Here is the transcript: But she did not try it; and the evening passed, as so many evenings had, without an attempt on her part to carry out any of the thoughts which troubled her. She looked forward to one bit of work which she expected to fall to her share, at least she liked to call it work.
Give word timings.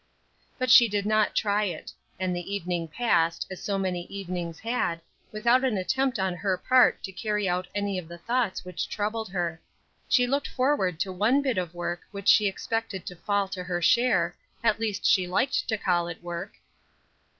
But 0.57 0.71
she 0.71 0.87
did 0.87 1.05
not 1.05 1.35
try 1.35 1.65
it; 1.65 1.91
and 2.19 2.35
the 2.35 2.51
evening 2.51 2.87
passed, 2.87 3.45
as 3.51 3.61
so 3.61 3.77
many 3.77 4.07
evenings 4.07 4.57
had, 4.57 4.99
without 5.31 5.63
an 5.63 5.77
attempt 5.77 6.17
on 6.17 6.33
her 6.33 6.57
part 6.57 7.03
to 7.03 7.11
carry 7.11 7.47
out 7.47 7.67
any 7.75 7.99
of 7.99 8.07
the 8.07 8.17
thoughts 8.17 8.65
which 8.65 8.89
troubled 8.89 9.29
her. 9.29 9.61
She 10.09 10.25
looked 10.25 10.47
forward 10.47 10.99
to 11.01 11.11
one 11.11 11.43
bit 11.43 11.59
of 11.59 11.75
work 11.75 12.01
which 12.09 12.29
she 12.29 12.47
expected 12.47 13.05
to 13.05 13.15
fall 13.15 13.47
to 13.49 13.63
her 13.63 13.79
share, 13.79 14.35
at 14.63 14.79
least 14.79 15.05
she 15.05 15.27
liked 15.27 15.67
to 15.67 15.77
call 15.77 16.07
it 16.07 16.23
work. 16.23 16.53